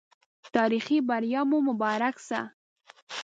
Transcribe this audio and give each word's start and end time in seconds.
تاريخي 0.55 0.97
بریا 1.09 1.41
مو 1.49 1.57
مبارک 1.67 2.15
سه 2.27 2.39